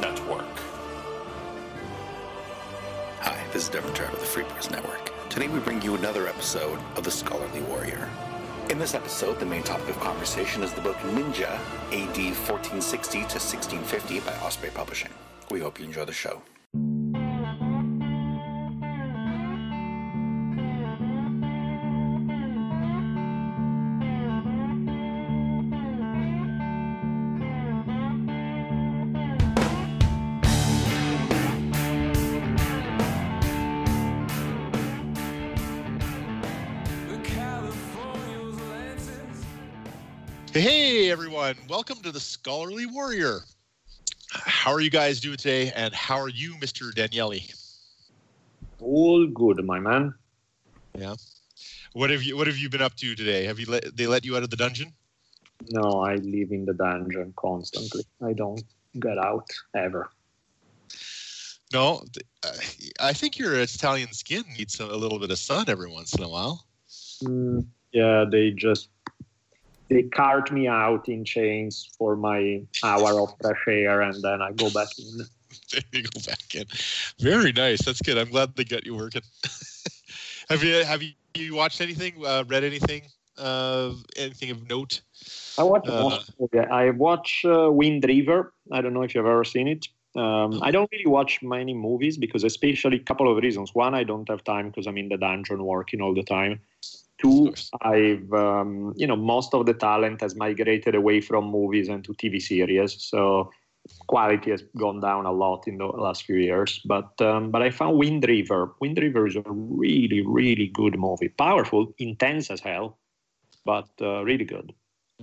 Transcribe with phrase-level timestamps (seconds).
[0.00, 0.44] Network.
[3.20, 5.12] Hi, this is Devin Trout of the Free Press Network.
[5.28, 8.08] Today we bring you another episode of The Scholarly Warrior.
[8.70, 11.52] In this episode, the main topic of conversation is the book Ninja,
[11.92, 15.12] AD 1460 to 1650 by Osprey Publishing.
[15.50, 16.42] We hope you enjoy the show.
[41.76, 43.40] Welcome to the Scholarly Warrior.
[44.32, 46.90] How are you guys doing today, and how are you, Mr.
[46.94, 47.38] Daniele?
[48.80, 50.14] All good, my man.
[50.98, 51.16] Yeah.
[51.92, 53.44] What have you What have you been up to today?
[53.44, 54.90] Have you let they let you out of the dungeon?
[55.68, 58.04] No, I live in the dungeon constantly.
[58.24, 58.64] I don't
[58.98, 60.08] get out ever.
[61.74, 62.02] No,
[63.02, 66.22] I think your Italian skin needs a, a little bit of sun every once in
[66.22, 66.64] a while.
[67.22, 68.88] Mm, yeah, they just
[69.88, 74.52] they cart me out in chains for my hour of fresh air, and then I
[74.52, 75.26] go back in.
[75.72, 76.64] There you go back in.
[77.18, 77.84] Very nice.
[77.84, 78.18] That's good.
[78.18, 79.22] I'm glad they got you working.
[80.50, 82.24] have you Have you, you watched anything?
[82.24, 83.02] Uh, read anything?
[83.36, 85.00] Uh, anything of note?
[85.58, 85.88] I watch.
[85.88, 86.68] Uh, most of it.
[86.68, 88.52] I watch uh, Wind River.
[88.70, 89.88] I don't know if you've ever seen it.
[90.14, 93.74] Um, I don't really watch many movies because, especially, a couple of reasons.
[93.74, 96.60] One, I don't have time because I'm in the dungeon working all the time.
[97.18, 97.54] Two.
[97.80, 102.12] I've um, you know most of the talent has migrated away from movies and to
[102.12, 103.50] TV series, so
[104.06, 106.80] quality has gone down a lot in the last few years.
[106.84, 108.74] But um, but I found Wind River.
[108.80, 112.98] Wind River is a really really good movie, powerful, intense as hell,
[113.64, 114.74] but uh, really good.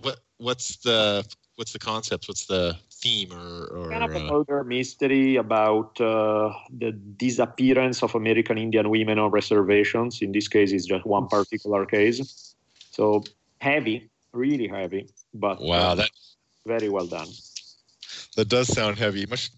[0.02, 1.26] What What's the
[1.56, 2.28] What's the concept?
[2.28, 3.34] What's the theme?
[3.34, 9.20] Or, or kind of a uh, mystery about uh, the disappearance of American Indian women
[9.20, 10.22] on reservations.
[10.22, 12.56] In this case, it's just one particular case.
[12.92, 13.24] So
[13.60, 16.10] heavy, really heavy, but wow, uh, that
[16.66, 17.28] very well done.
[18.38, 19.26] that does sound heavy.
[19.26, 19.52] Much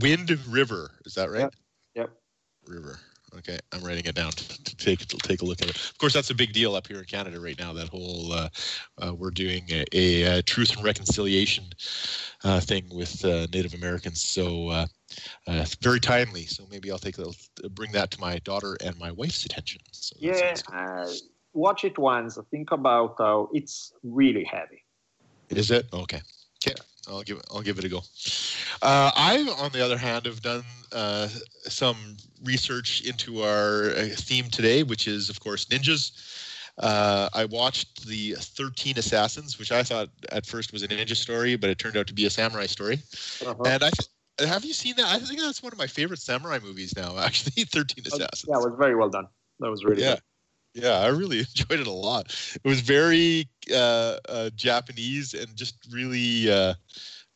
[0.00, 1.40] Wind River, is that right?
[1.40, 1.54] Yep.
[1.96, 2.10] Yep.
[2.66, 2.98] River.
[3.38, 5.76] Okay, I'm writing it down to, take to take a look at it.
[5.76, 7.72] Of course, that's a big deal up here in Canada right now.
[7.72, 8.48] That whole uh,
[8.98, 11.64] uh, we're doing a, a, uh truth and reconciliation
[12.44, 14.20] uh, thing with uh, Native Americans.
[14.20, 14.86] So uh,
[15.46, 16.46] uh, very timely.
[16.46, 17.26] So maybe I'll take a,
[17.70, 19.80] bring that to my daughter and my wife's attention.
[19.92, 21.06] So Yeah, uh,
[21.52, 22.38] watch it once.
[22.50, 24.84] Think about how it's really heavy.
[25.50, 26.22] Is it okay?
[27.10, 27.46] I'll give it.
[27.50, 27.98] I'll give it a go.
[28.82, 31.28] Uh, I, on the other hand, have done uh,
[31.64, 31.96] some
[32.44, 36.12] research into our uh, theme today, which is, of course, ninjas.
[36.78, 41.56] Uh, I watched the Thirteen Assassins, which I thought at first was a ninja story,
[41.56, 42.98] but it turned out to be a samurai story.
[43.44, 43.62] Uh-huh.
[43.64, 45.06] And I th- have you seen that?
[45.06, 47.18] I think that's one of my favorite samurai movies now.
[47.22, 48.46] Actually, Thirteen Assassins.
[48.48, 49.26] Yeah, it was very well done.
[49.58, 50.14] That was really Yeah.
[50.14, 50.22] good.
[50.74, 52.34] Yeah, I really enjoyed it a lot.
[52.62, 56.74] It was very uh, uh, Japanese and just really, uh,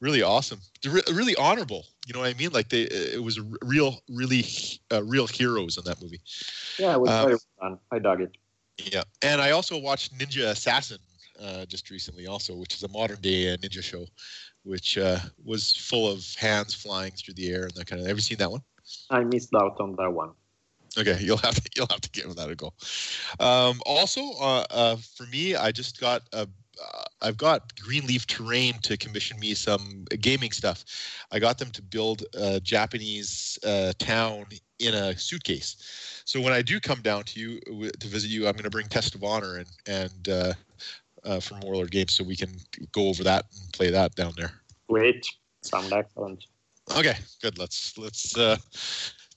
[0.00, 0.60] really awesome.
[0.86, 1.86] Re- really honorable.
[2.06, 2.50] You know what I mean?
[2.52, 4.44] Like they, it was real, really,
[4.92, 6.20] uh, real heroes in that movie.
[6.78, 7.80] Yeah, it was Uh, very well.
[7.90, 8.36] I dug it.
[8.78, 10.98] Yeah, and I also watched Ninja Assassin
[11.40, 14.06] uh, just recently, also, which is a modern day uh, ninja show,
[14.64, 18.06] which uh, was full of hands flying through the air and that kind of.
[18.08, 18.62] Have you seen that one?
[19.10, 20.32] I missed out on that one.
[20.98, 22.72] Okay, you'll have to you'll have to give that a go.
[23.40, 26.48] Um, also, uh, uh, for me, I just got a.
[26.82, 30.84] Uh, I've got Greenleaf Terrain to commission me some gaming stuff.
[31.30, 34.46] I got them to build a Japanese uh, town
[34.80, 36.22] in a suitcase.
[36.24, 38.70] So when I do come down to you w- to visit you, I'm going to
[38.70, 40.52] bring Test of Honor and and uh,
[41.24, 42.50] uh, from Warlord Games so we can
[42.92, 44.52] go over that and play that down there.
[44.88, 45.26] Great.
[45.62, 46.44] Sound excellent.
[46.96, 47.58] Okay, good.
[47.58, 48.56] Let's let's uh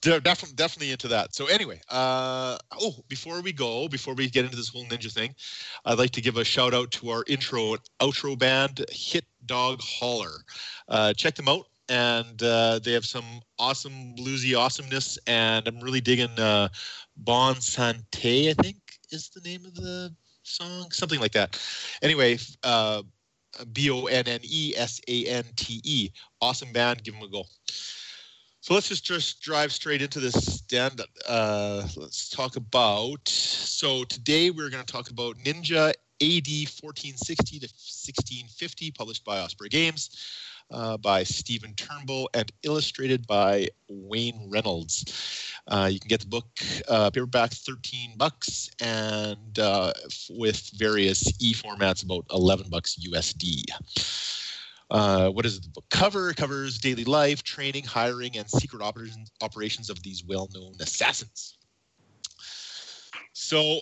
[0.01, 1.35] definitely definitely into that.
[1.35, 5.35] So anyway, uh oh, before we go, before we get into this whole ninja thing,
[5.85, 9.79] I'd like to give a shout out to our intro and outro band, Hit Dog
[9.81, 10.43] Holler.
[10.87, 13.23] Uh check them out and uh, they have some
[13.59, 16.69] awesome bluesy awesomeness and I'm really digging uh
[17.17, 18.77] Bon Sante, I think
[19.11, 21.59] is the name of the song, something like that.
[22.01, 23.03] Anyway, uh
[23.73, 26.09] B O N N E S A N T E.
[26.41, 27.03] Awesome band.
[27.03, 27.43] Give them a go.
[28.67, 30.99] So let's just just drive straight into this stand.
[31.25, 33.25] Uh, let's talk about.
[33.25, 36.49] So today we're going to talk about Ninja AD
[36.81, 40.09] 1460 to 1650, published by Osprey Games,
[40.69, 45.53] uh, by Stephen Turnbull, and illustrated by Wayne Reynolds.
[45.67, 46.49] Uh, you can get the book
[46.89, 49.93] uh, paperback 13 bucks and uh,
[50.31, 53.63] with various e formats about 11 bucks USD.
[54.89, 56.29] Uh, what does the book cover?
[56.29, 61.57] It covers daily life, training, hiring, and secret operations operations of these well-known assassins.
[63.33, 63.81] So,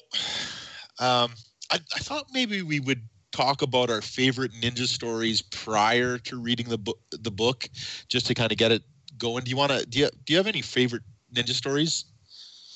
[1.00, 1.32] um,
[1.72, 6.70] I, I thought maybe we would talk about our favorite ninja stories prior to reading
[6.70, 7.70] the book the book
[8.08, 8.82] just to kind of get it
[9.18, 11.04] going do you want to do you, do you have any favorite
[11.36, 12.06] ninja stories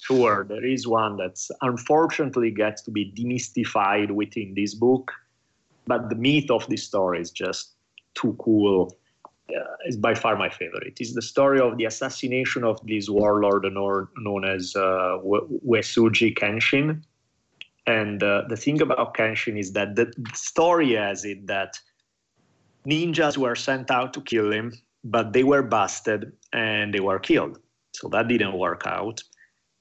[0.01, 5.13] sure there is one that's unfortunately gets to be demystified within this book
[5.87, 7.75] but the myth of this story is just
[8.15, 8.95] too cool
[9.49, 10.97] uh, is by far my favorite.
[10.99, 17.03] It's the story of the assassination of this warlord known as uh, Uesugi Kenshin,
[17.89, 21.79] and uh, the thing about Kenshin is that the story has it that
[22.87, 24.73] ninjas were sent out to kill him,
[25.03, 27.59] but they were busted and they were killed.
[27.93, 29.23] So that didn't work out.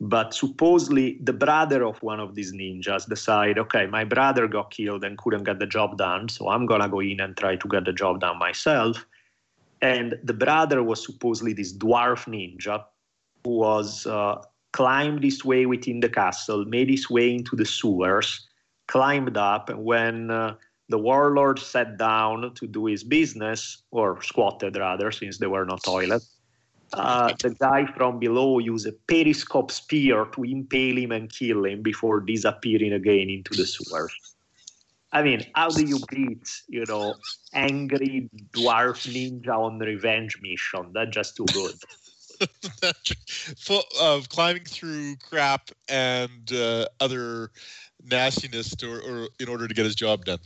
[0.00, 5.02] But supposedly, the brother of one of these ninjas decided, okay, my brother got killed
[5.02, 7.84] and couldn't get the job done, so I'm gonna go in and try to get
[7.84, 9.04] the job done myself.
[9.82, 12.84] And the brother was supposedly this dwarf ninja
[13.44, 14.42] who was uh,
[14.72, 18.46] climbed his way within the castle, made his way into the sewers,
[18.86, 20.54] climbed up, and when uh,
[20.88, 25.76] the warlord sat down to do his business, or squatted rather, since there were no
[25.76, 26.37] toilets,
[26.92, 31.82] uh, the guy from below used a periscope spear to impale him and kill him
[31.82, 34.12] before disappearing again into the sewers.
[35.12, 37.14] I mean, how do you beat, you know,
[37.54, 40.90] angry dwarf ninja on revenge mission?
[40.92, 41.74] That's just too good.
[43.56, 47.50] full of climbing through crap and uh, other
[48.04, 50.38] nastiness to, or in order to get his job done.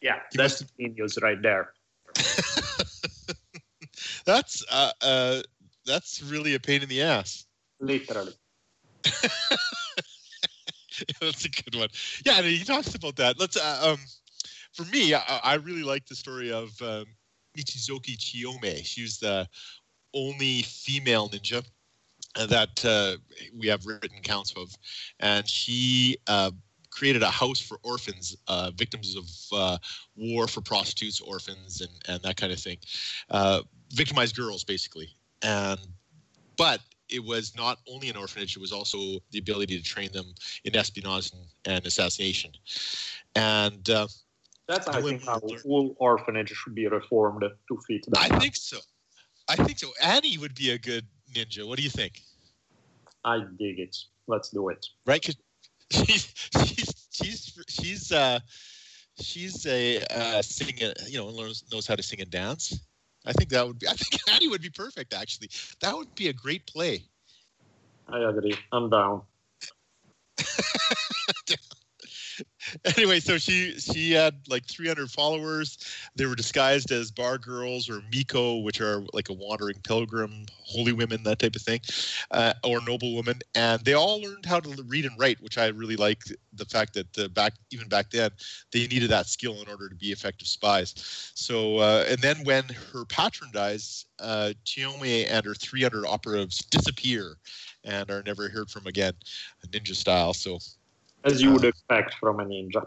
[0.00, 0.76] Yeah, he that's must...
[0.78, 1.72] genius right there.
[4.26, 5.42] that's uh, uh,
[5.86, 7.46] that's really a pain in the ass.
[7.80, 8.34] Literally.
[11.20, 11.88] that's a good one.
[12.24, 13.38] Yeah, and he talks about that.
[13.38, 13.56] Let's.
[13.56, 13.98] Uh, um,
[14.72, 17.06] for me, I, I, really like the story of um,
[17.56, 18.84] Mochizuki Chiyome.
[18.84, 19.48] She's the
[20.12, 21.64] only female ninja
[22.34, 23.16] that uh,
[23.56, 24.74] we have written accounts of,
[25.20, 26.50] and she uh,
[26.90, 29.78] created a house for orphans, uh, victims of uh,
[30.16, 32.78] war, for prostitutes, orphans, and and that kind of thing,
[33.30, 35.08] uh, victimized girls basically.
[35.42, 35.80] And
[36.56, 40.34] but it was not only an orphanage; it was also the ability to train them
[40.64, 42.52] in espionage and, and assassination.
[43.34, 44.08] And uh,
[44.66, 48.32] that's I think how all orphanage should be reformed to fit that.
[48.32, 48.78] I think so.
[49.48, 49.90] I think so.
[50.02, 51.66] Annie would be a good ninja.
[51.66, 52.20] What do you think?
[53.24, 53.96] I dig it.
[54.26, 54.84] Let's do it.
[55.04, 55.24] Right?
[55.24, 55.36] Cause
[55.90, 56.34] she's
[56.64, 58.40] she's she's she's uh
[59.20, 62.80] she's a uh singer, you know, knows knows how to sing and dance.
[63.26, 65.50] I think that would be I think Annie would be perfect actually.
[65.80, 67.04] That would be a great play.
[68.08, 68.56] I agree.
[68.72, 69.22] I'm down.
[72.96, 75.78] anyway, so she she had like 300 followers.
[76.16, 80.92] They were disguised as bar girls or miko, which are like a wandering pilgrim, holy
[80.92, 81.80] women, that type of thing,
[82.30, 83.40] uh, or noble women.
[83.54, 86.22] And they all learned how to read and write, which I really like.
[86.54, 88.30] The fact that uh, back even back then
[88.72, 91.32] they needed that skill in order to be effective spies.
[91.34, 97.36] So uh, and then when her patron dies, uh, and her 300 operatives disappear
[97.84, 99.12] and are never heard from again,
[99.68, 100.32] ninja style.
[100.32, 100.58] So
[101.26, 102.86] as you would expect from a ninja.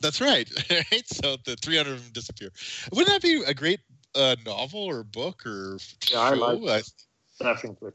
[0.00, 0.48] That's right.
[0.70, 1.08] right.
[1.08, 2.50] So the 300 of them disappear.
[2.92, 3.80] Wouldn't that be a great
[4.14, 5.78] uh, novel or book or
[6.10, 6.20] yeah?
[6.20, 6.84] I like
[7.40, 7.92] Definitely.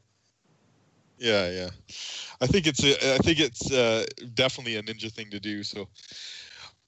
[1.17, 1.69] Yeah, yeah.
[2.41, 5.63] I think it's a, I think it's uh, definitely a ninja thing to do.
[5.63, 5.88] So,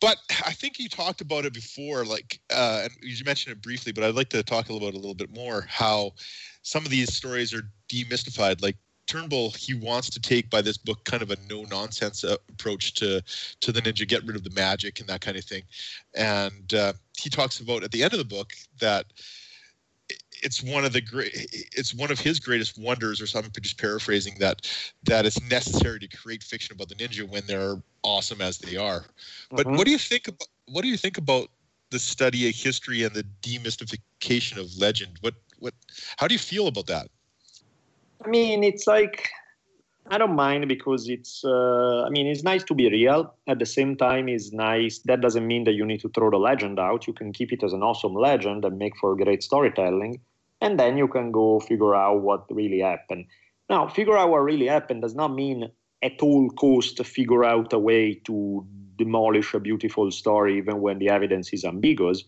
[0.02, 3.92] but I think you talked about it before, like, uh, and you mentioned it briefly,
[3.92, 5.66] but I'd like to talk about it a little bit more.
[5.70, 6.14] How
[6.64, 11.04] some of these stories are demystified, like Turnbull he wants to take by this book
[11.04, 13.22] kind of a no nonsense uh, approach to
[13.62, 15.64] to the ninja, get rid of the magic and that kind of thing.
[16.16, 19.06] And uh, he talks about at the end of the book that
[20.44, 21.32] it's one of the great
[21.72, 24.68] it's one of his greatest wonders or something just paraphrasing that
[25.04, 29.06] that it's necessary to create fiction about the ninja when they're awesome as they are
[29.50, 29.78] but mm-hmm.
[29.78, 31.50] what do you think about what do you think about
[31.92, 35.74] the study of history and the demystification of legend what what
[36.18, 37.08] how do you feel about that
[38.26, 39.30] I mean, it's like
[40.10, 41.44] I don't mind because it's.
[41.44, 43.34] Uh, I mean, it's nice to be real.
[43.48, 45.00] At the same time, it's nice.
[45.06, 47.08] That doesn't mean that you need to throw the legend out.
[47.08, 50.20] You can keep it as an awesome legend and make for great storytelling,
[50.62, 53.26] and then you can go figure out what really happened.
[53.70, 55.70] Now, figure out what really happened does not mean
[56.02, 58.66] at all cost to figure out a way to
[58.98, 62.26] demolish a beautiful story, even when the evidence is ambiguous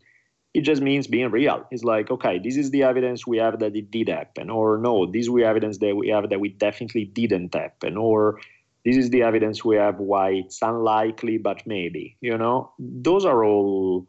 [0.55, 1.67] it just means being real.
[1.69, 5.05] It's like, okay, this is the evidence we have that it did happen, or no,
[5.05, 8.39] this is the evidence that we have that we definitely didn't happen, or
[8.85, 12.15] this is the evidence we have why it's unlikely, but maybe.
[12.21, 14.07] You know, those are all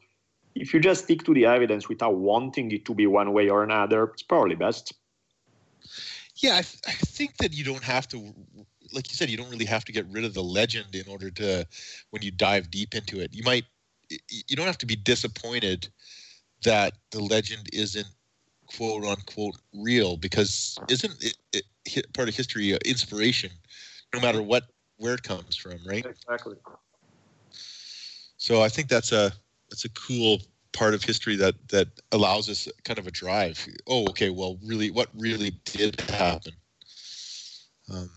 [0.54, 3.64] if you just stick to the evidence without wanting it to be one way or
[3.64, 4.94] another, it's probably best.
[6.36, 8.18] Yeah, I, th- I think that you don't have to,
[8.92, 11.30] like you said, you don't really have to get rid of the legend in order
[11.30, 11.66] to,
[12.10, 13.34] when you dive deep into it.
[13.34, 13.64] You might,
[14.08, 15.88] you don't have to be disappointed
[16.64, 18.06] that the legend isn't
[18.66, 21.14] quote unquote real because isn't
[21.52, 23.50] it, it part of history uh, inspiration,
[24.14, 24.64] no matter what
[24.96, 26.04] where it comes from, right?
[26.04, 26.56] Exactly.
[28.36, 29.32] So I think that's a
[29.70, 30.40] that's a cool
[30.72, 33.66] part of history that that allows us kind of a drive.
[33.86, 34.30] Oh, okay.
[34.30, 36.52] Well, really, what really did happen?
[37.92, 38.10] Um,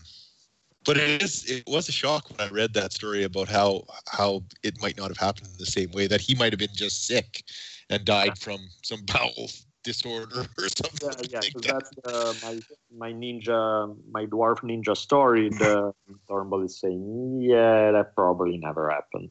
[0.84, 4.42] but it is it was a shock when I read that story about how how
[4.62, 7.06] it might not have happened in the same way that he might have been just
[7.06, 7.44] sick
[7.90, 9.50] and died from some bowel
[9.82, 11.10] disorder or something.
[11.10, 11.40] Yeah, yeah.
[11.40, 11.72] like so that.
[11.74, 12.54] that's the, my
[12.96, 15.50] my ninja, my dwarf ninja story.
[15.58, 15.92] The
[16.28, 19.30] Turnbull is saying, yeah, that probably never happened,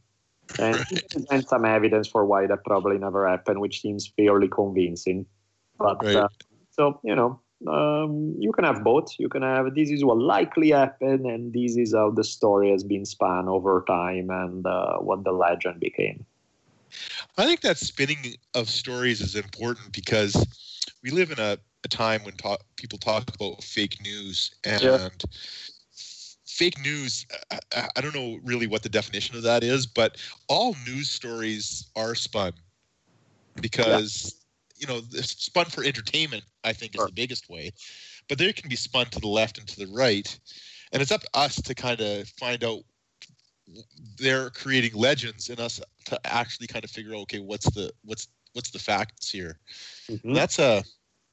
[0.60, 5.26] and he presents some evidence for why that probably never happened, which seems fairly convincing.
[5.78, 6.16] But Right.
[6.16, 6.28] uh,
[6.72, 9.14] so you know, um, you can have both.
[9.20, 12.84] You can have this is what likely happened, and this is how the story has
[12.84, 16.26] been spun over time, and uh, what the legend became.
[17.40, 20.36] I think that spinning of stories is important because
[21.04, 25.10] we live in a, a time when talk, people talk about fake news and Yeah.
[26.46, 27.26] fake news.
[27.52, 27.60] I,
[27.96, 30.18] I- don't know really what the definition of that is, but
[30.50, 32.54] all news stories are spun
[33.62, 34.46] because
[34.78, 36.44] you know it's spun for entertainment.
[36.64, 37.06] I think is Sure.
[37.06, 37.72] the biggest way,
[38.28, 40.40] but they can be spun to the left and to the right,
[40.92, 42.82] and it's up to us to kind of find out
[44.18, 48.28] they're creating legends and us to actually kind of figure out okay what's the what's
[48.54, 49.58] what's the facts here
[50.10, 50.34] Mhm.
[50.34, 50.84] that's a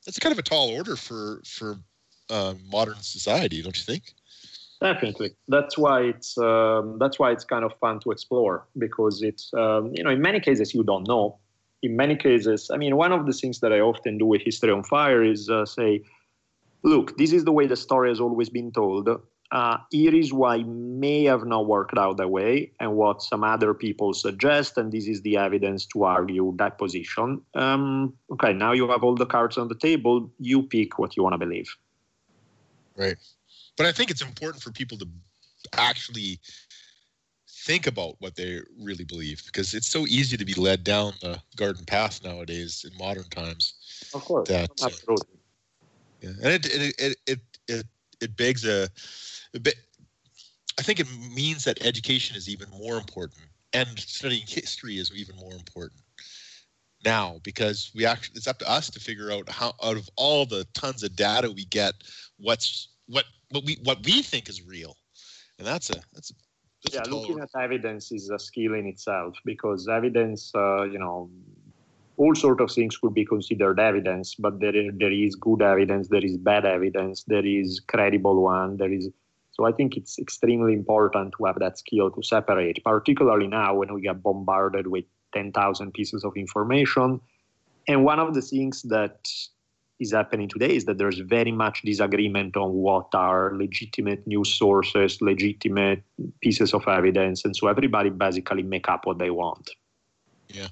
[0.05, 1.79] that's kind of a tall order for for
[2.31, 4.15] uh, modern society don't you think
[4.81, 5.35] Definitely.
[5.49, 9.93] That's why it's um, that's why it's kind of fun to explore because it's um,
[9.95, 11.39] you know in many cases you don't know.
[11.83, 14.73] In many cases, I mean, one of the things that I often do with History
[14.73, 16.03] on Fire is uh, say,
[16.83, 19.09] look, this is the way the story has always been told.
[19.53, 23.75] Uh, here is why may have not worked out that way, and what some other
[23.75, 27.41] people suggest, and this is the evidence to argue that position.
[27.55, 30.31] Um, okay, now you have all the cards on the table.
[30.39, 31.69] You pick what you want to believe.
[32.97, 33.17] right
[33.77, 35.07] but i think it's important for people to
[35.75, 36.41] actually
[37.49, 41.39] think about what they really believe because it's so easy to be led down the
[41.57, 43.75] garden path nowadays in modern times
[44.15, 45.39] Of course, That, uh, absolutely.
[46.23, 47.87] Yeah, and it it it it it,
[48.21, 48.89] it begs a.
[50.79, 53.41] I think it means that education is even more important,
[53.73, 56.03] and studying history is even more important
[57.05, 60.45] now because we actually it's up to us to figure out how out of all
[60.47, 61.95] the tons of data we get,
[62.39, 64.97] what's what what we what we think is real,
[65.59, 66.35] and that's a that's a
[66.93, 71.31] yeah looking at evidence is a skill in itself because evidence uh, you know
[72.19, 76.09] all sort of things could be considered evidence but there is, there is good evidence
[76.09, 79.11] there is bad evidence there is credible one there is
[79.57, 83.93] so i think it's extremely important to have that skill to separate particularly now when
[83.95, 87.21] we get bombarded with 10,000 pieces of information
[87.89, 89.29] and one of the things that
[89.99, 95.21] is happening today is that there's very much disagreement on what are legitimate news sources,
[95.23, 96.03] legitimate
[96.41, 99.71] pieces of evidence, and so everybody basically make up what they want.
[100.49, 100.69] Yeah,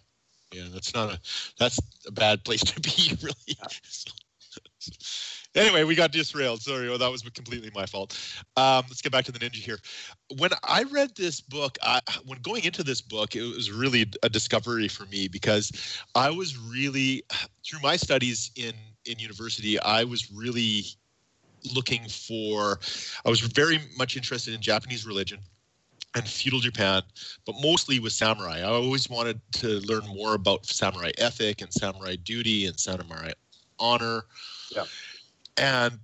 [0.53, 1.21] yeah, that's not a
[1.59, 3.57] that's a bad place to be, really.
[5.55, 6.63] anyway, we got disrailed.
[6.63, 8.19] Sorry, oh, that was completely my fault.
[8.57, 9.79] Um, let's get back to the ninja here.
[10.37, 14.29] When I read this book, I, when going into this book, it was really a
[14.29, 15.73] discovery for me because
[16.15, 17.25] I was really
[17.65, 18.75] through my studies in
[19.07, 20.85] in university, I was really
[21.75, 22.81] looking for.
[23.25, 25.41] I was very much interested in Japanese religion
[26.15, 27.03] and feudal Japan,
[27.45, 28.61] but mostly with samurai.
[28.61, 33.33] I always wanted to learn more about samurai ethic and samurai duty and samurai
[33.79, 34.25] honor.
[34.75, 34.85] Yeah.
[35.57, 35.99] And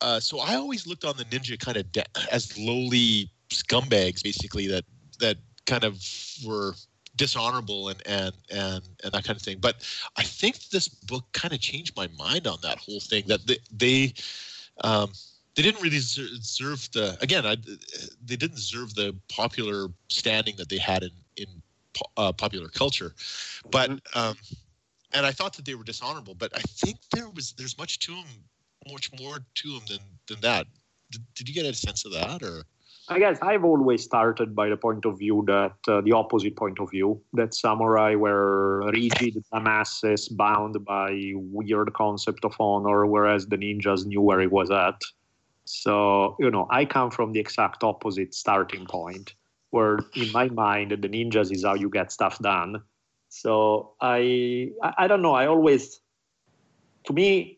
[0.00, 4.66] uh, so I always looked on the ninja kind of de- as lowly scumbags, basically
[4.68, 4.84] that
[5.20, 6.02] that kind of
[6.44, 6.74] were
[7.16, 9.58] dishonorable and and and and that kind of thing.
[9.58, 9.86] But
[10.16, 13.24] I think this book kind of changed my mind on that whole thing.
[13.26, 14.14] That they, they
[14.82, 15.12] um,
[15.54, 17.56] they didn't really deserve the again I,
[18.24, 21.46] they didn't deserve the popular standing that they had in in
[21.94, 23.14] po- uh, popular culture
[23.70, 24.36] but um
[25.12, 28.14] and i thought that they were dishonorable but i think there was there's much to
[28.14, 28.26] them
[28.90, 30.66] much more to them than than that
[31.10, 32.64] did, did you get a sense of that or
[33.08, 36.80] I guess I've always started by the point of view that uh, the opposite point
[36.80, 43.58] of view that samurai were rigid masses bound by weird concept of honor, whereas the
[43.58, 45.00] ninjas knew where it was at.
[45.64, 49.34] So you know, I come from the exact opposite starting point,
[49.70, 52.82] where in my mind the ninjas is how you get stuff done.
[53.28, 55.34] So I, I, I don't know.
[55.34, 56.00] I always,
[57.04, 57.55] to me,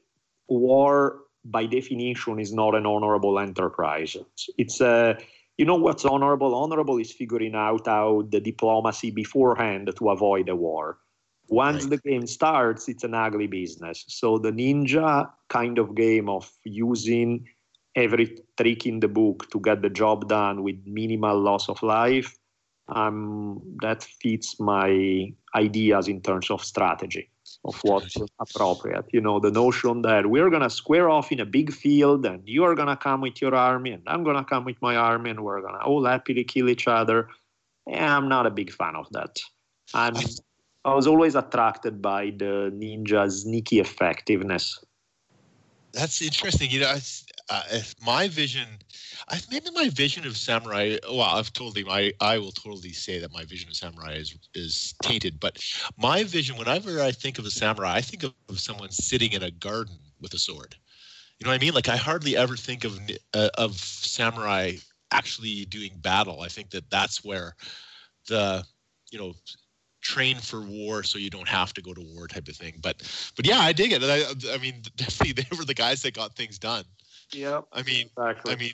[0.49, 4.17] war by definition is not an honorable enterprise.
[4.57, 5.19] It's a,
[5.57, 6.55] you know what's honorable?
[6.55, 10.99] Honorable is figuring out how the diplomacy beforehand to avoid a war.
[11.49, 11.90] Once right.
[11.90, 14.05] the game starts, it's an ugly business.
[14.09, 17.47] So the ninja kind of game of using
[17.95, 22.37] every trick in the book to get the job done with minimal loss of life,
[22.88, 27.31] um, that fits my ideas in terms of strategy
[27.65, 29.07] of what's appropriate.
[29.12, 32.43] You know, the notion that we're going to square off in a big field and
[32.47, 34.97] you are going to come with your army and I'm going to come with my
[34.97, 37.29] army and we're going to all happily kill each other.
[37.87, 39.38] Yeah, I'm not a big fan of that.
[39.95, 40.15] I'm,
[40.85, 44.79] I was always attracted by the ninja sneaky effectiveness.
[45.93, 46.71] That's interesting.
[46.71, 47.00] You know, I,
[47.50, 47.62] uh,
[48.05, 48.67] my vision,
[49.28, 50.99] I, maybe my vision of samurai.
[51.05, 54.95] Well, I've totally, I, I will totally say that my vision of samurai is is
[55.02, 55.40] tainted.
[55.40, 55.59] But
[55.97, 59.43] my vision, whenever I think of a samurai, I think of, of someone sitting in
[59.43, 60.76] a garden with a sword.
[61.38, 61.75] You know what I mean?
[61.75, 62.99] Like I hardly ever think of
[63.35, 64.75] uh, of samurai
[65.11, 66.40] actually doing battle.
[66.43, 67.55] I think that that's where
[68.28, 68.64] the
[69.11, 69.35] you know
[70.00, 72.75] train for war so you don't have to go to war type of thing.
[72.81, 73.02] But
[73.37, 74.02] but yeah, I dig it.
[74.02, 76.85] I, I mean, definitely they were the guys that got things done.
[77.32, 77.61] Yeah.
[77.73, 78.52] I mean, exactly.
[78.52, 78.73] I mean,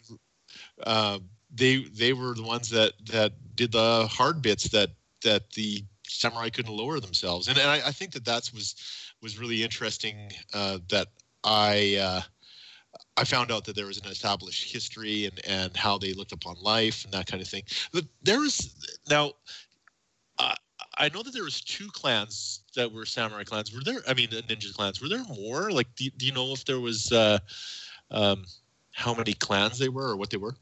[0.86, 1.18] uh,
[1.54, 4.90] they they were the ones that that did the hard bits that
[5.22, 8.74] that the samurai couldn't lower themselves, and, and I, I think that that was
[9.22, 10.30] was really interesting.
[10.52, 11.08] Uh, that
[11.42, 11.96] I.
[12.00, 12.20] Uh,
[13.16, 16.56] I found out that there was an established history and, and how they looked upon
[16.60, 17.62] life and that kind of thing.
[17.92, 18.74] But there was
[19.08, 19.32] now,
[20.38, 20.54] uh,
[20.98, 23.72] I know that there was two clans that were samurai clans.
[23.72, 24.02] Were there?
[24.08, 25.00] I mean, the ninja clans.
[25.00, 25.70] Were there more?
[25.70, 27.38] Like, do, do you know if there was uh,
[28.14, 28.44] um,
[28.92, 30.56] how many clans they were or what they were?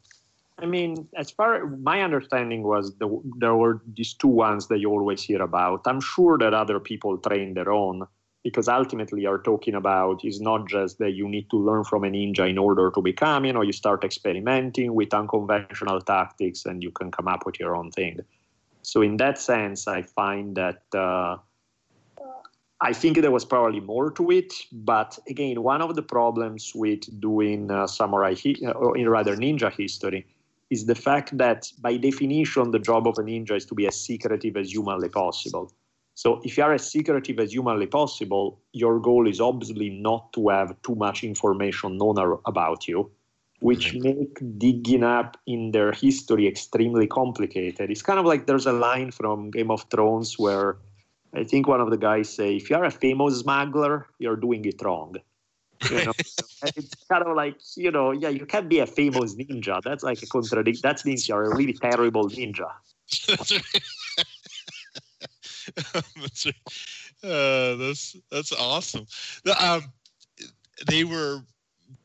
[0.59, 4.91] I mean, as far my understanding was, the, there were these two ones that you
[4.91, 5.83] always hear about.
[5.87, 8.07] I'm sure that other people train their own
[8.45, 12.09] because ultimately you're talking about is not just that you need to learn from a
[12.09, 16.91] ninja in order to become, you know, you start experimenting with unconventional tactics and you
[16.91, 18.21] can come up with your own thing.
[18.83, 21.37] So in that sense, I find that uh,
[22.83, 27.03] I think there was probably more to it, but again, one of the problems with
[27.21, 30.27] doing uh, samurai, hi- uh, or rather ninja history,
[30.69, 34.01] is the fact that by definition, the job of a ninja is to be as
[34.01, 35.73] secretive as humanly possible.
[36.15, 40.49] So if you are as secretive as humanly possible, your goal is obviously not to
[40.49, 43.11] have too much information known about you,
[43.61, 47.91] which make digging up in their history extremely complicated.
[47.91, 50.79] It's kind of like there's a line from Game of Thrones where
[51.35, 54.83] I think one of the guys say, if you're a famous smuggler, you're doing it
[54.83, 55.17] wrong.
[55.91, 56.13] You know?
[56.77, 59.81] it's kind of like, you know, yeah, you can't be a famous ninja.
[59.83, 60.83] That's like a contradiction.
[60.83, 62.71] That means you're a really terrible ninja.
[63.27, 63.83] that's right.
[66.17, 66.55] that's right.
[67.25, 69.07] Uh, that's that's awesome.
[69.61, 69.93] Um,
[70.89, 71.43] they were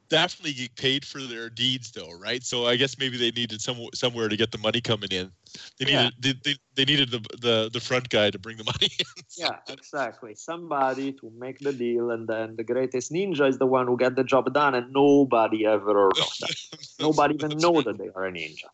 [0.10, 2.44] definitely get paid for their deeds, though, right?
[2.44, 5.32] So I guess maybe they needed some somewhere to get the money coming in.
[5.80, 6.10] They needed yeah.
[6.20, 9.06] they, they, they, needed the, the the front guy to bring the money in.
[9.38, 10.36] yeah, exactly.
[10.36, 14.16] Somebody to make the deal, and then the greatest ninja is the one who get
[14.16, 16.56] the job done, and nobody ever heard of that.
[17.00, 17.86] nobody even know right.
[17.86, 18.70] that they are a ninja.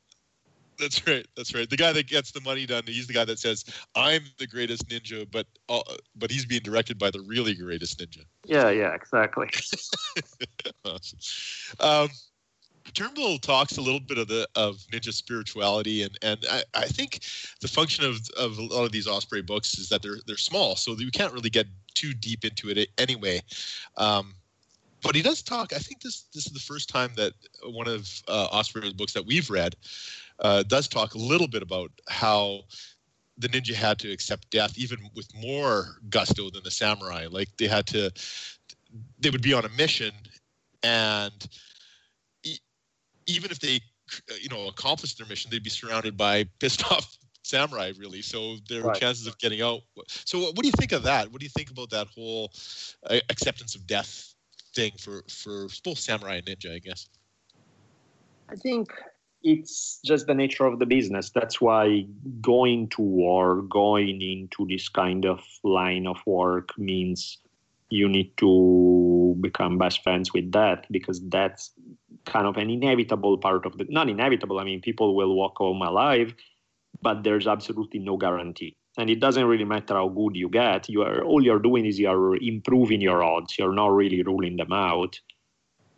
[0.79, 1.25] That's right.
[1.35, 1.69] That's right.
[1.69, 4.87] The guy that gets the money done, he's the guy that says, "I'm the greatest
[4.89, 5.81] ninja," but uh,
[6.15, 8.25] but he's being directed by the really greatest ninja.
[8.45, 8.69] Yeah.
[8.69, 8.93] Yeah.
[8.93, 9.49] Exactly.
[10.85, 11.19] awesome.
[11.79, 12.09] Um,
[12.93, 17.21] Turnbull talks a little bit of the of ninja spirituality, and and I, I think
[17.61, 20.75] the function of of a lot of these Osprey books is that they're they're small,
[20.75, 23.41] so you can't really get too deep into it anyway.
[23.97, 24.35] Um,
[25.03, 25.73] but he does talk.
[25.73, 27.33] I think this this is the first time that
[27.65, 29.75] one of uh, Osprey's books that we've read
[30.39, 32.61] uh, does talk a little bit about how
[33.37, 37.27] the ninja had to accept death even with more gusto than the samurai.
[37.29, 38.11] Like they had to,
[39.19, 40.11] they would be on a mission,
[40.83, 41.47] and
[42.43, 42.59] e-
[43.27, 43.79] even if they,
[44.41, 48.81] you know, accomplished their mission, they'd be surrounded by pissed off samurai really so there
[48.81, 49.01] were right.
[49.01, 51.69] chances of getting out so what do you think of that what do you think
[51.69, 52.49] about that whole
[53.09, 54.32] uh, acceptance of death
[54.75, 57.09] thing for for both samurai and ninja i guess
[58.49, 58.91] i think
[59.43, 61.29] it's just the nature of the business.
[61.29, 62.05] That's why
[62.41, 67.39] going to war, going into this kind of line of work means
[67.89, 71.71] you need to become best friends with that because that's
[72.25, 74.59] kind of an inevitable part of the not inevitable.
[74.59, 76.33] I mean, people will walk home alive,
[77.01, 78.77] but there's absolutely no guarantee.
[78.97, 80.87] And it doesn't really matter how good you get.
[80.87, 83.57] You are all you're doing is you're improving your odds.
[83.57, 85.19] You're not really ruling them out.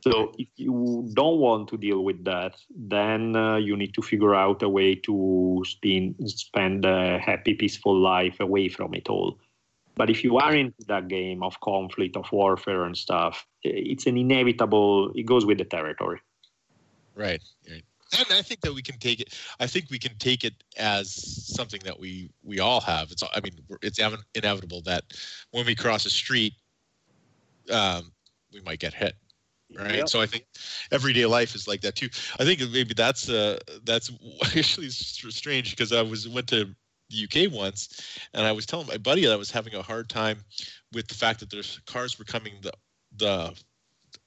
[0.01, 4.35] So if you don't want to deal with that, then uh, you need to figure
[4.35, 9.39] out a way to spend, spend a happy, peaceful life away from it all.
[9.95, 14.15] But if you are into that game of conflict, of warfare and stuff, it's an
[14.15, 15.11] inevitable.
[15.15, 16.21] It goes with the territory.
[17.15, 17.41] Right.
[17.67, 17.83] right.
[18.17, 19.33] And I think that we can take it.
[19.59, 21.11] I think we can take it as
[21.55, 23.11] something that we we all have.
[23.11, 23.23] It's.
[23.23, 23.99] I mean, it's
[24.35, 25.03] inevitable that
[25.51, 26.53] when we cross a street,
[27.71, 28.11] um,
[28.53, 29.15] we might get hit.
[29.75, 29.95] Right.
[29.95, 30.09] Yep.
[30.09, 30.45] So I think
[30.91, 32.07] everyday life is like that too.
[32.39, 34.11] I think maybe that's uh that's
[34.55, 36.73] actually strange because I was went to
[37.09, 40.09] the UK once, and I was telling my buddy that I was having a hard
[40.09, 40.39] time
[40.93, 42.71] with the fact that there's cars were coming the
[43.17, 43.53] the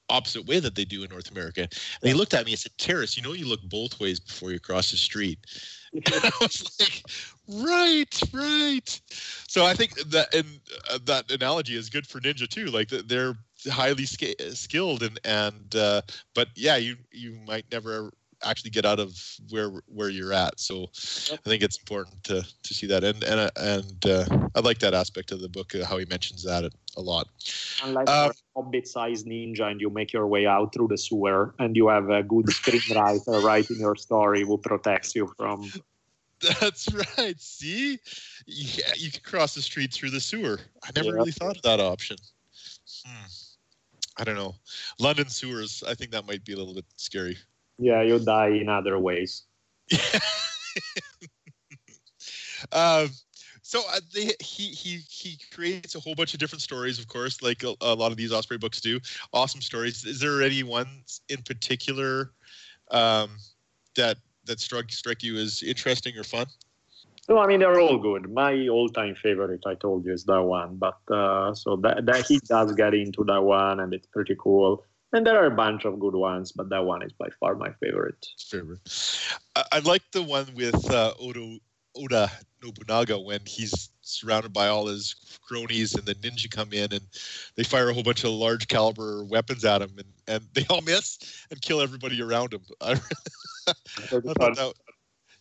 [0.09, 1.61] opposite way that they do in North America.
[1.61, 1.69] And
[2.03, 4.59] he looked at me and said, Terrace, you know you look both ways before you
[4.59, 5.39] cross the street.
[5.93, 7.03] and I was like,
[7.47, 9.01] right, right.
[9.47, 10.59] So I think that and
[10.91, 12.67] uh, that analogy is good for Ninja too.
[12.67, 13.35] Like they're
[13.71, 16.01] highly skilled and and uh,
[16.35, 18.11] but yeah, you you might never
[18.43, 19.17] actually get out of
[19.49, 20.59] where where you're at.
[20.59, 20.87] So
[21.29, 21.39] yep.
[21.45, 24.25] I think it's important to to see that, and and and uh,
[24.55, 27.27] I like that aspect of the book, uh, how he mentions that a lot.
[27.83, 31.75] Unlike um, a hobbit-sized ninja, and you make your way out through the sewer, and
[31.75, 35.71] you have a good screenwriter writing your story who protects you from.
[36.41, 37.39] That's right.
[37.39, 37.99] See,
[38.47, 40.59] yeah, you can cross the street through the sewer.
[40.83, 42.17] I never really thought of that option.
[43.05, 43.25] Hmm.
[44.17, 44.55] I don't know.
[44.99, 45.83] London sewers.
[45.87, 47.37] I think that might be a little bit scary.
[47.79, 49.43] Yeah, you die in other ways.
[52.71, 53.09] um,
[53.61, 57.41] so uh, they, he he he creates a whole bunch of different stories, of course,
[57.41, 58.99] like a, a, lot of these Osprey books do.
[59.31, 60.05] Awesome stories.
[60.05, 62.31] Is there any ones in particular
[62.91, 63.37] um,
[63.95, 66.47] that that struck struck you as interesting or fun?
[67.29, 68.29] No, I mean they're all good.
[68.29, 70.77] My all-time favorite, I told you, is that one.
[70.77, 74.83] But uh, so that that he does get into that one, and it's pretty cool.
[75.11, 77.71] And there are a bunch of good ones, but that one is by far my
[77.81, 78.27] favorite.
[78.47, 78.79] Favorite.
[79.55, 81.57] I, I like the one with uh, Odo,
[81.95, 82.31] Oda
[82.63, 87.01] Nobunaga when he's surrounded by all his cronies and the ninja come in and
[87.55, 90.81] they fire a whole bunch of large caliber weapons at him and, and they all
[90.81, 92.61] miss and kill everybody around him.
[92.81, 92.95] I, I
[94.19, 94.73] thought that,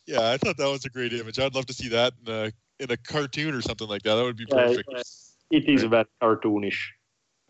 [0.06, 1.38] yeah, I thought that was a great image.
[1.38, 4.14] I'd love to see that in a, in a cartoon or something like that.
[4.14, 4.88] That would be perfect.
[4.90, 6.78] Yeah, it is very cartoonish.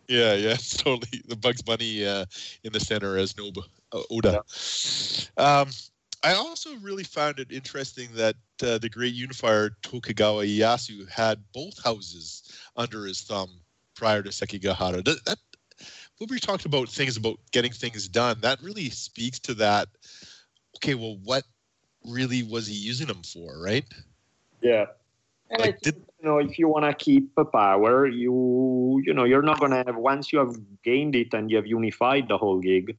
[0.09, 2.25] Yeah, yeah, it's totally the Bugs Bunny uh,
[2.65, 4.43] in the center as Nobu uh, Oda.
[5.39, 5.61] Yeah.
[5.61, 5.69] Um,
[6.25, 11.83] I also really found it interesting that uh, the great unifier Tokugawa Ieyasu had both
[11.85, 12.43] houses
[12.77, 13.51] under his thumb
[13.95, 15.05] prior to Sekigahara.
[15.05, 15.39] That, that
[16.19, 19.89] when we talked about things about getting things done, that really speaks to that.
[20.77, 21.45] Okay, well, what
[22.05, 23.85] really was he using them for, right?
[24.61, 24.87] Yeah,
[25.51, 29.15] and like, I think, did, you know, if you want to keep power, you you
[29.15, 32.29] know, you're not going to have once you have gained it and you have unified
[32.29, 32.97] the whole gig.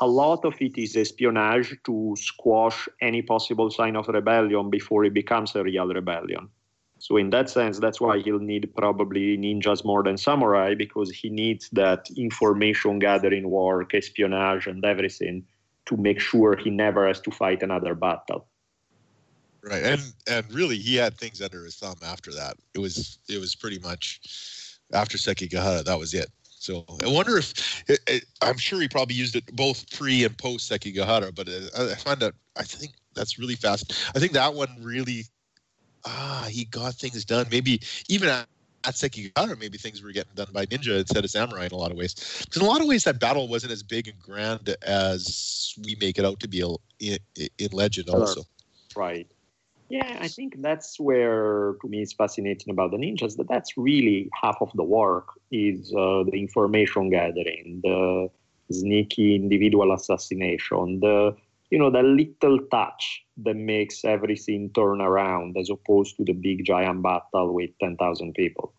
[0.00, 5.14] A lot of it is espionage to squash any possible sign of rebellion before it
[5.14, 6.48] becomes a real rebellion.
[6.98, 11.30] So in that sense, that's why he'll need probably ninjas more than samurai because he
[11.30, 15.44] needs that information gathering work, espionage, and everything
[15.86, 18.46] to make sure he never has to fight another battle.
[19.64, 22.56] Right, and and really, he had things under his thumb after that.
[22.74, 25.84] It was it was pretty much after Sekigahara.
[25.84, 26.28] That was it.
[26.42, 30.36] So I wonder if it, it, I'm sure he probably used it both pre and
[30.36, 33.92] post Sekigahara, but uh, I find that I think that's really fast.
[34.14, 35.26] I think that one really
[36.04, 37.46] ah he got things done.
[37.50, 38.48] Maybe even at,
[38.84, 41.90] at Sekigahara, maybe things were getting done by ninja instead of samurai in a lot
[41.90, 42.14] of ways.
[42.44, 45.96] Because in a lot of ways, that battle wasn't as big and grand as we
[46.00, 46.60] make it out to be
[46.98, 48.08] in, in Legend.
[48.08, 48.42] Also,
[48.96, 49.28] right.
[49.92, 53.36] Yeah, I think that's where, to me, it's fascinating about the ninjas.
[53.36, 58.30] That that's really half of the work is uh, the information gathering, the
[58.72, 61.36] sneaky individual assassination, the
[61.70, 66.64] you know the little touch that makes everything turn around, as opposed to the big
[66.64, 68.72] giant battle with ten thousand people.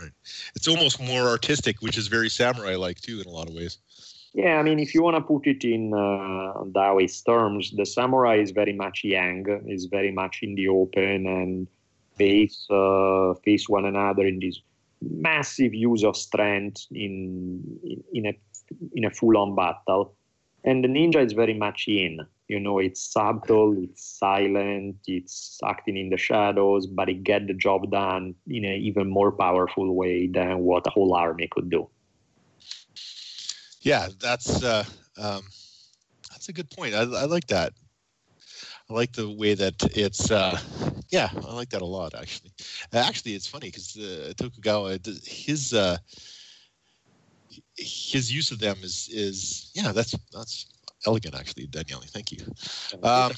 [0.00, 0.12] Right.
[0.54, 3.78] It's almost more artistic, which is very samurai-like too, in a lot of ways.
[4.34, 8.38] Yeah, I mean, if you want to put it in uh, Taoist terms, the samurai
[8.38, 11.68] is very much yang, is very much in the open and
[12.16, 14.60] face uh, face one another in this
[15.00, 17.62] massive use of strength in
[18.12, 18.34] in a
[18.94, 20.16] in a full-on battle.
[20.64, 22.18] And the ninja is very much in.
[22.48, 27.54] You know, it's subtle, it's silent, it's acting in the shadows, but it get the
[27.54, 31.88] job done in an even more powerful way than what a whole army could do
[33.84, 34.84] yeah, that's uh,
[35.18, 35.42] um,
[36.30, 36.94] that's a good point.
[36.94, 37.72] I, I, like that.
[38.90, 40.30] I like the way that it's.
[40.30, 40.58] Uh,
[41.10, 42.14] yeah, I like that a lot.
[42.14, 42.52] Actually,
[42.92, 45.98] actually, it's funny because uh, Tokugawa, his uh,
[47.76, 50.66] his use of them is is yeah, that's that's
[51.06, 51.34] elegant.
[51.34, 52.38] Actually, Daniele, thank you.
[53.02, 53.32] Um,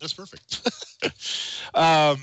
[0.00, 0.60] that's perfect.
[1.74, 2.18] um,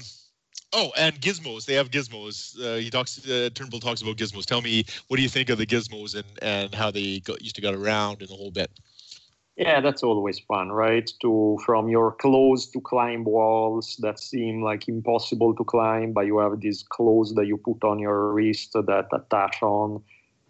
[0.73, 1.65] Oh, and gizmos.
[1.65, 2.59] They have gizmos.
[2.59, 3.25] Uh, he talks.
[3.25, 4.45] Uh, Turnbull talks about gizmos.
[4.45, 7.55] Tell me, what do you think of the gizmos and and how they got, used
[7.55, 8.69] to get around and the whole bit?
[9.57, 11.09] Yeah, that's always fun, right?
[11.21, 16.39] To from your clothes to climb walls that seem like impossible to climb, but you
[16.39, 20.03] have these clothes that you put on your wrist that attach on.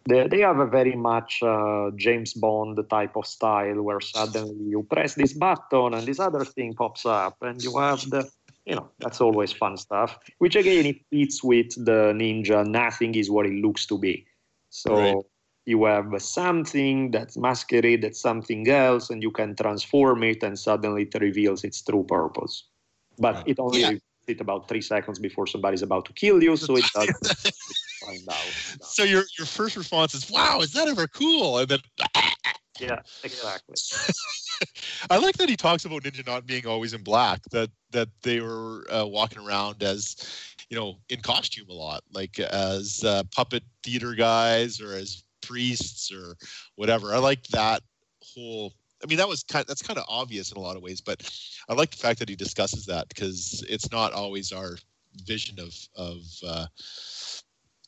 [0.10, 4.84] They, they have a very much uh, James Bond type of style where suddenly you
[4.90, 8.28] press this button and this other thing pops up, and you have the
[8.66, 10.18] you know that's always fun stuff.
[10.40, 12.66] Which again, it fits with the ninja.
[12.66, 14.26] Nothing is what it looks to be.
[14.70, 14.96] So.
[14.96, 15.26] Right
[15.66, 21.04] you have something that's masquerade as something else and you can transform it and suddenly
[21.04, 22.66] it reveals its true purpose
[23.18, 23.48] but right.
[23.48, 23.92] it only yeah.
[24.28, 27.10] it about three seconds before somebody's about to kill you so it does
[28.06, 28.38] find out
[28.82, 31.80] so your your first response is wow is that ever cool and then
[32.80, 33.76] yeah exactly
[35.10, 38.40] i like that he talks about ninja not being always in black that that they
[38.40, 40.16] were uh, walking around as
[40.70, 46.12] you know in costume a lot like as uh, puppet theater guys or as priests
[46.12, 46.36] or
[46.76, 47.14] whatever.
[47.14, 47.82] I like that
[48.22, 48.74] whole.
[49.04, 49.66] I mean, that was kind.
[49.68, 51.30] That's kind of obvious in a lot of ways, but
[51.70, 54.78] I like the fact that he discusses that because it's not always our
[55.26, 56.66] vision of of uh,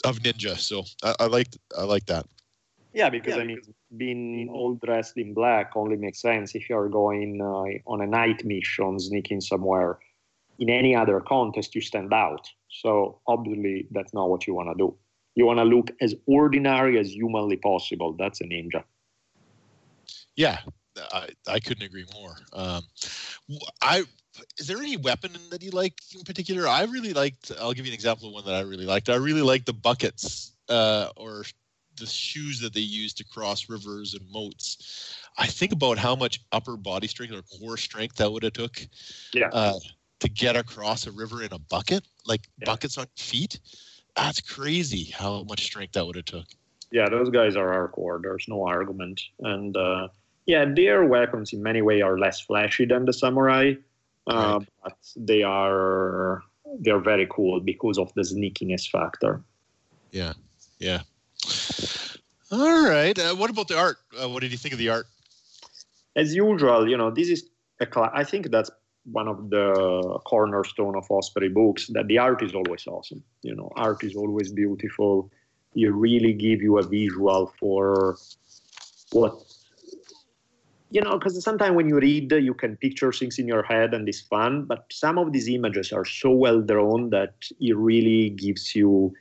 [0.03, 0.57] of ninja.
[0.57, 2.25] So I, I like I like that.
[2.97, 3.61] Yeah, because yeah, I mean,
[3.95, 8.43] being all dressed in black only makes sense if you're going uh, on a night
[8.43, 9.99] mission, sneaking somewhere.
[10.57, 12.49] In any other contest, you stand out.
[12.69, 14.95] So obviously, that's not what you want to do.
[15.35, 18.15] You want to look as ordinary as humanly possible.
[18.17, 18.83] That's a ninja.
[20.35, 20.57] Yeah,
[21.13, 22.35] I, I couldn't agree more.
[22.51, 22.81] Um,
[23.79, 24.05] I
[24.57, 26.67] is there any weapon that you like in particular?
[26.67, 27.51] I really liked.
[27.59, 29.07] I'll give you an example of one that I really liked.
[29.09, 31.43] I really liked the buckets uh, or
[31.97, 35.17] the shoes that they use to cross rivers and moats.
[35.37, 38.79] I think about how much upper body strength or core strength that would have took.
[39.33, 39.49] Yeah.
[39.51, 39.79] Uh,
[40.19, 42.65] to get across a river in a bucket, like yeah.
[42.65, 43.59] buckets on feet
[44.17, 46.45] that's crazy how much strength that would have took.
[46.91, 48.21] Yeah, those guys are hardcore.
[48.21, 49.21] There's no argument.
[49.39, 50.07] And uh,
[50.45, 53.73] yeah, their weapons in many ways are less flashy than the samurai,
[54.27, 54.67] uh, right.
[54.83, 56.43] but they are
[56.79, 59.41] they're very cool because of the sneakiness factor.
[60.11, 60.33] Yeah,
[60.79, 61.01] yeah.
[62.51, 63.17] All right.
[63.17, 63.97] Uh, what about the art?
[64.19, 65.07] Uh, what did you think of the art?
[66.15, 68.71] As usual, you know, this is a cl- I think that's
[69.11, 73.23] one of the cornerstone of Osprey books that the art is always awesome.
[73.41, 75.29] You know, art is always beautiful.
[75.73, 78.17] You really give you a visual for
[79.11, 79.35] what
[80.89, 84.07] you know, because sometimes when you read, you can picture things in your head and
[84.07, 84.63] it's fun.
[84.63, 89.13] But some of these images are so well drawn that it really gives you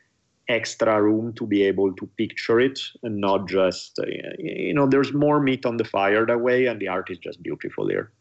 [0.48, 3.98] extra room to be able to picture it and not just,
[4.38, 7.42] you know, there's more meat on the fire that way, and the art is just
[7.42, 8.12] beautiful here.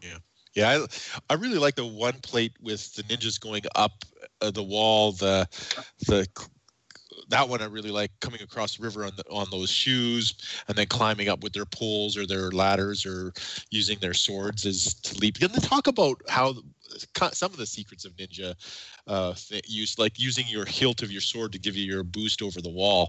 [0.00, 0.18] Yeah.
[0.54, 0.84] Yeah,
[1.28, 4.04] I, I really like the one plate with the ninjas going up
[4.40, 5.12] uh, the wall.
[5.12, 5.46] The
[6.06, 6.26] the
[7.28, 10.34] that one I really like coming across the river on the, on those shoes
[10.66, 13.32] and then climbing up with their poles or their ladders or
[13.70, 15.38] using their swords is to leap.
[15.38, 16.54] They talk about how
[17.32, 18.54] some of the secrets of ninja
[19.06, 19.34] uh,
[19.66, 22.70] use, like using your hilt of your sword to give you your boost over the
[22.70, 23.08] wall,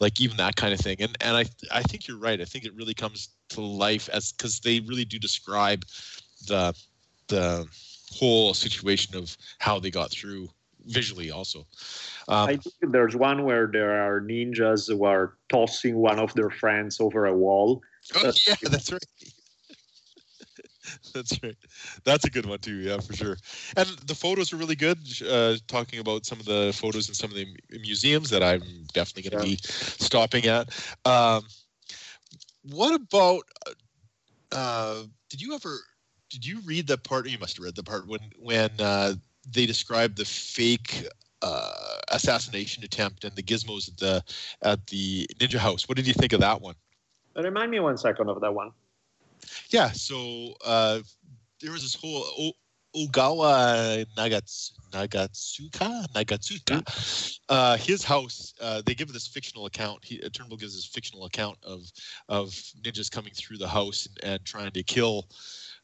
[0.00, 0.96] like even that kind of thing.
[1.00, 2.40] And and I I think you're right.
[2.40, 5.84] I think it really comes to life as because they really do describe
[6.46, 6.74] the
[7.28, 7.66] the
[8.10, 10.48] whole situation of how they got through
[10.86, 11.66] visually also
[12.28, 16.48] um, i think there's one where there are ninjas who are tossing one of their
[16.48, 17.82] friends over a wall
[18.16, 19.04] oh, yeah that's right
[21.14, 21.56] that's right
[22.04, 23.36] that's a good one too yeah for sure
[23.76, 27.30] and the photos are really good uh, talking about some of the photos in some
[27.30, 27.46] of the
[27.80, 29.56] museums that i'm definitely going to yeah.
[29.56, 30.68] be stopping at
[31.04, 31.44] um,
[32.62, 33.42] what about
[34.52, 35.78] uh, did you ever
[36.30, 37.28] did you read the part?
[37.28, 39.14] You must have read the part when when uh,
[39.50, 41.06] they described the fake
[41.42, 44.24] uh, assassination attempt and the gizmos at the
[44.62, 45.88] at the Ninja House.
[45.88, 46.74] What did you think of that one?
[47.36, 48.72] Remind me one second of that one.
[49.70, 51.00] Yeah, so uh,
[51.60, 52.52] there was this whole o-
[52.96, 57.38] Ogawa Nagatsu, Nagatsuka Nagatsuka.
[57.48, 58.54] Uh, his house.
[58.60, 60.04] Uh, they give this fictional account.
[60.04, 61.82] He, Turnbull gives this fictional account of
[62.28, 62.48] of
[62.82, 65.28] ninjas coming through the house and, and trying to kill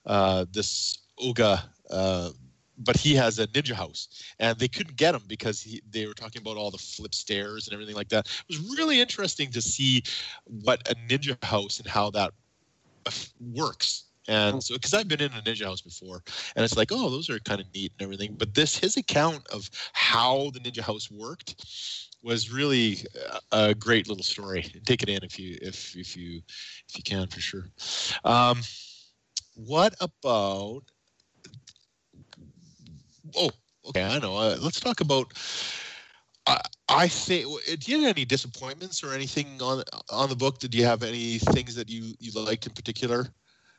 [0.07, 2.31] uh, this Uga, uh,
[2.79, 4.09] but he has a ninja house,
[4.41, 7.67] and they couldn't get him because he, they were talking about all the flip stairs
[7.67, 8.27] and everything like that.
[8.27, 10.03] It was really interesting to see
[10.45, 12.33] what a ninja house and how that
[13.41, 14.05] works.
[14.27, 16.23] And so, because I've been in a ninja house before,
[16.57, 18.37] and it's like, oh, those are kind of neat and everything.
[18.39, 21.63] But this, his account of how the ninja house worked,
[22.23, 22.99] was really
[23.53, 24.63] a great little story.
[24.87, 26.41] Take it in if you if if you
[26.89, 27.69] if you can for sure.
[28.25, 28.61] Um,
[29.55, 30.83] what about?
[33.37, 33.51] Oh,
[33.89, 34.37] okay, I know.
[34.37, 35.33] Uh, let's talk about.
[36.47, 37.47] I think.
[37.47, 40.59] Uh, do you have any disappointments or anything on on the book?
[40.59, 43.27] Did you have any things that you you liked in particular?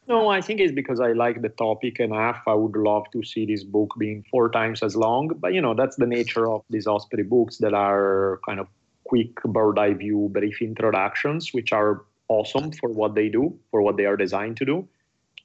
[0.07, 2.41] No, I think it's because I like the topic enough.
[2.45, 5.31] I would love to see this book being four times as long.
[5.39, 8.67] But you know, that's the nature of these Osprey books that are kind of
[9.05, 13.97] quick bird eye view, brief introductions, which are awesome for what they do, for what
[13.97, 14.87] they are designed to do.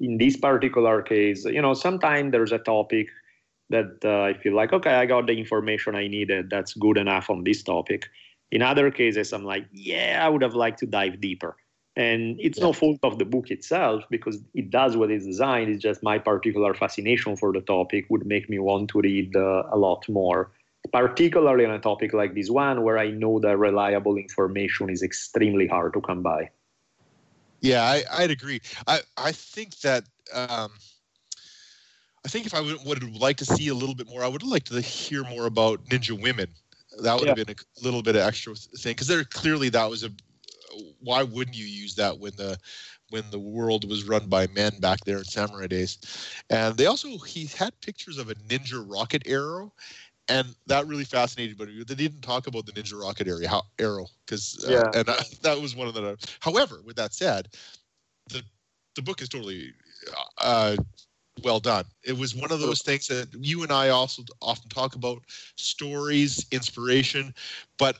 [0.01, 3.09] In this particular case, you know, sometimes there's a topic
[3.71, 6.51] that uh, I feel like, okay, I got the information I needed.
[6.51, 8.09] That's good enough on this topic.
[8.51, 11.57] In other cases, I'm like, yeah, I would have liked to dive deeper.
[11.97, 12.65] And it's yeah.
[12.65, 15.71] no fault of the book itself because it does what it's designed.
[15.71, 19.65] It's just my particular fascination for the topic would make me want to read uh,
[19.71, 20.51] a lot more,
[20.93, 25.67] particularly on a topic like this one where I know that reliable information is extremely
[25.67, 26.51] hard to come by.
[27.61, 28.61] Yeah, I, would agree.
[28.87, 30.05] I, I think that.
[30.33, 30.71] Um,
[32.25, 34.43] I think if I would, would like to see a little bit more, I would
[34.43, 36.49] like to hear more about ninja women.
[37.03, 37.35] That would yeah.
[37.35, 40.11] have been a little bit of extra thing because there clearly that was a
[41.01, 42.59] why wouldn't you use that when the
[43.11, 45.99] when the world was run by men back there in samurai days
[46.51, 49.73] and they also he had pictures of a ninja rocket arrow
[50.29, 54.07] and that really fascinated me they didn't talk about the ninja rocket area how, arrow
[54.25, 55.01] because uh, yeah.
[55.01, 57.49] and I, that was one of the however with that said
[58.29, 58.43] the
[58.95, 59.73] the book is totally
[60.41, 60.77] uh,
[61.43, 61.85] well done.
[62.05, 65.23] It was one of those things that you and I also often talk about
[65.57, 67.35] stories, inspiration,
[67.79, 67.99] but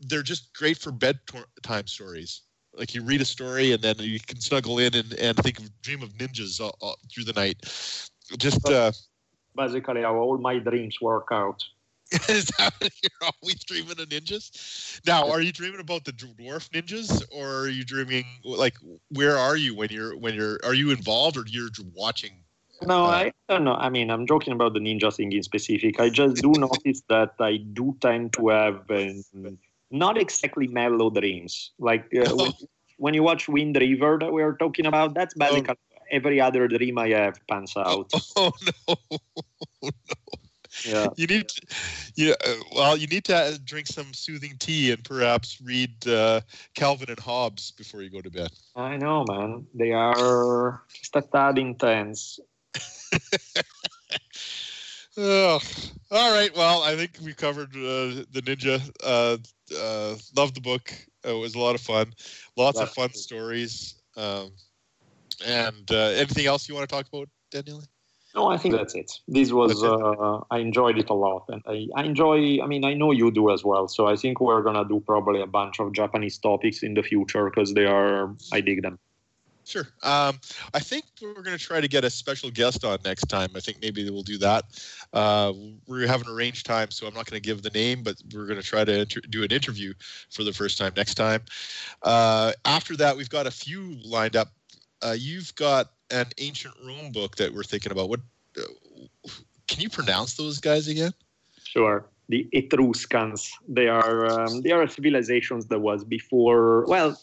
[0.00, 2.42] they're just great for bedtime stories.
[2.74, 5.82] Like you read a story and then you can snuggle in and, and think of
[5.82, 7.56] dream of ninjas all, all through the night.
[8.38, 8.92] Just uh,
[9.56, 11.62] basically how all my dreams work out.
[12.28, 15.00] Is that you're always dreaming of ninjas?
[15.06, 18.76] Now, are you dreaming about the dwarf ninjas, or are you dreaming like
[19.08, 22.44] where are you when you're when you're are you involved or you're watching?
[22.82, 23.74] No, uh, I don't know.
[23.74, 26.00] I mean, I'm joking about the ninja thing in specific.
[26.00, 28.82] I just do notice that I do tend to have
[29.90, 31.72] not exactly mellow dreams.
[31.78, 32.52] Like uh, when,
[32.98, 35.38] when, you watch Wind River that we are talking about, that's oh.
[35.38, 36.02] basically oh.
[36.10, 38.10] every other dream I have pans out.
[38.36, 38.52] Oh,
[38.88, 38.96] no,
[39.82, 39.90] no.
[40.84, 41.08] Yeah.
[41.16, 41.66] You need, to,
[42.16, 42.34] yeah.
[42.46, 46.42] Uh, well, you need to uh, drink some soothing tea and perhaps read uh,
[46.74, 48.50] Calvin and Hobbes before you go to bed.
[48.74, 49.66] I know, man.
[49.74, 52.38] They are just tad intense.
[55.16, 55.60] Oh,
[56.10, 56.54] all right.
[56.56, 58.80] Well, I think we covered uh, the ninja.
[59.02, 59.38] Uh,
[59.76, 60.92] uh, loved the book.
[61.24, 62.12] It was a lot of fun.
[62.56, 63.94] Lots of fun stories.
[64.16, 64.52] Um,
[65.44, 67.82] and uh, anything else you want to talk about, Daniel?
[68.36, 69.10] No, I think that's it.
[69.26, 72.62] This was uh, I enjoyed it a lot, and I, I, enjoy.
[72.62, 73.88] I mean, I know you do as well.
[73.88, 77.46] So I think we're gonna do probably a bunch of Japanese topics in the future
[77.48, 78.36] because they are.
[78.52, 78.98] I dig them.
[79.66, 79.88] Sure.
[80.04, 80.38] Um,
[80.74, 83.50] I think we're going to try to get a special guest on next time.
[83.56, 84.64] I think maybe we'll do that.
[85.12, 85.52] Uh,
[85.88, 88.46] we have an arranged time, so I'm not going to give the name, but we're
[88.46, 89.92] going to try to inter- do an interview
[90.30, 91.42] for the first time next time.
[92.04, 94.52] Uh, after that, we've got a few lined up.
[95.02, 98.08] Uh, you've got an ancient Rome book that we're thinking about.
[98.08, 98.20] What
[98.56, 99.30] uh,
[99.66, 101.12] can you pronounce those guys again?
[101.64, 103.50] Sure the Etruscans.
[103.68, 106.84] They are um, they are civilizations that was before.
[106.86, 107.16] Well,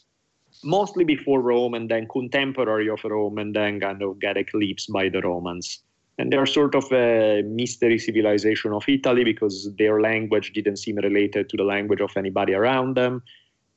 [0.63, 5.09] mostly before Rome and then contemporary of Rome and then kind of get eclipsed by
[5.09, 5.79] the Romans.
[6.17, 11.49] And they're sort of a mystery civilization of Italy because their language didn't seem related
[11.49, 13.23] to the language of anybody around them.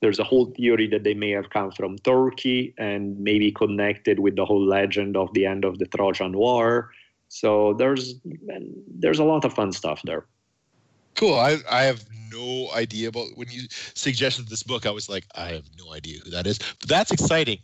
[0.02, 4.36] There's a whole theory that they may have come from Turkey and maybe connected with
[4.36, 6.90] the whole legend of the end of the Trojan War.
[7.28, 8.14] So there's
[8.88, 10.26] there's a lot of fun stuff there.
[11.16, 11.34] Cool.
[11.34, 14.84] I, I have no idea about when you suggested this book.
[14.84, 16.58] I was like, I have no idea who that is.
[16.58, 17.58] But that's exciting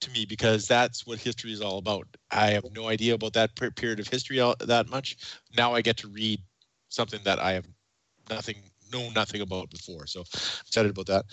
[0.00, 2.06] to me because that's what history is all about.
[2.32, 5.16] I have no idea about that period of history that much.
[5.56, 6.40] Now I get to read
[6.88, 7.66] something that I have
[8.28, 8.56] nothing,
[8.92, 10.06] know nothing about before.
[10.06, 11.24] So I'm excited about that.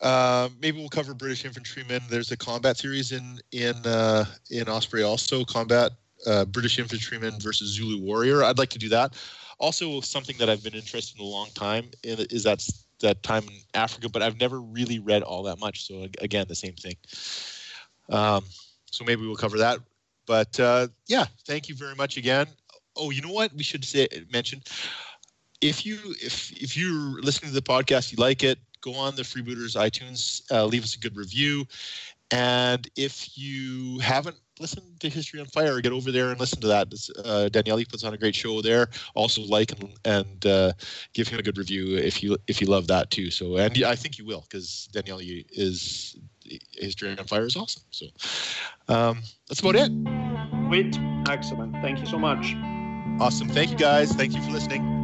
[0.00, 2.00] Uh, maybe we'll cover British infantrymen.
[2.08, 5.90] There's a combat series in in uh, in Osprey also combat
[6.24, 8.44] uh, British infantrymen versus Zulu warrior.
[8.44, 9.14] I'd like to do that.
[9.58, 12.66] Also, something that I've been interested in a long time is that
[13.00, 15.86] that time in Africa, but I've never really read all that much.
[15.86, 16.96] So again, the same thing.
[18.10, 18.44] Um,
[18.90, 19.78] so maybe we'll cover that.
[20.26, 22.46] But uh, yeah, thank you very much again.
[22.96, 23.52] Oh, you know what?
[23.54, 24.62] We should say mention
[25.60, 29.22] if you if if you're listening to the podcast, you like it, go on the
[29.22, 31.66] Freebooters iTunes, uh, leave us a good review,
[32.30, 35.80] and if you haven't listen to History on Fire.
[35.80, 36.92] Get over there and listen to that.
[37.24, 38.88] Uh, Daniele puts on a great show there.
[39.14, 40.72] Also like and, and uh,
[41.14, 43.30] give him a good review if you if you love that too.
[43.30, 46.16] So and I think you will because Daniele is
[46.72, 47.82] History on Fire is awesome.
[47.90, 48.06] So
[48.88, 49.90] um, that's about it.
[50.68, 50.98] Wait,
[51.28, 51.72] excellent.
[51.82, 52.54] Thank you so much.
[53.20, 53.48] Awesome.
[53.48, 54.12] Thank you guys.
[54.12, 54.97] Thank you for listening.